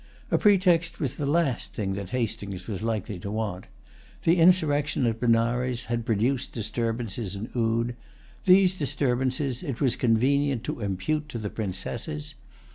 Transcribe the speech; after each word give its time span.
A 0.31 0.37
pretext 0.39 0.99
was 0.99 1.13
the 1.15 1.27
last 1.27 1.73
thing 1.75 1.93
that 1.93 2.09
Hastings 2.09 2.67
was 2.67 2.81
likely 2.81 3.19
to 3.19 3.29
want. 3.29 3.67
The 4.23 4.37
insurrection 4.37 5.05
at 5.05 5.19
Benares 5.19 5.83
had 5.85 6.07
produced 6.07 6.53
disturbances 6.53 7.35
in 7.35 7.51
Oude. 7.55 7.95
These 8.45 8.75
disturbances 8.75 9.61
it 9.61 9.79
was 9.79 9.95
convenient 9.95 10.63
to 10.63 10.79
impute 10.81 11.29
to 11.29 11.37
the 11.37 11.51
Princesses. 11.51 12.33